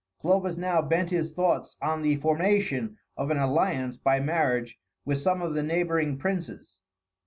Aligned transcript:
Clovis 0.19 0.57
now 0.57 0.81
bent 0.81 1.11
his 1.11 1.31
thoughts 1.31 1.77
on 1.79 2.01
the 2.01 2.15
formation 2.15 2.97
of 3.15 3.29
an 3.29 3.37
alliance 3.37 3.97
by 3.97 4.19
marriage 4.19 4.79
with 5.05 5.19
some 5.19 5.43
of 5.43 5.53
the 5.53 5.61
neighboring 5.61 6.17
princes. 6.17 6.81